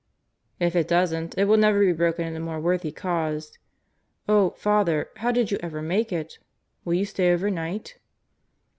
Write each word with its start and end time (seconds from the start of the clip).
"If 0.59 0.75
it 0.75 0.87
doesn't, 0.87 1.37
it 1.37 1.45
will 1.45 1.57
never 1.57 1.79
be 1.79 1.91
broken 1.93 2.25
in 2.25 2.35
a 2.35 2.39
more 2.39 2.59
worthy 2.59 2.91
cause. 2.91 3.59
Oh, 4.27 4.49
Father, 4.57 5.09
how 5.17 5.31
did 5.31 5.51
you 5.51 5.59
ever 5.61 5.79
make 5.83 6.11
it? 6.11 6.39
Will 6.83 6.95
you 6.95 7.05
stay 7.05 7.31
overnight?" 7.31 7.99